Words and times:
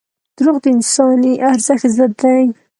•دروغ 0.37 0.57
د 0.63 0.65
انساني 0.75 1.33
ارزښت 1.49 1.85
ضد 1.97 2.11
دي. 2.21 2.41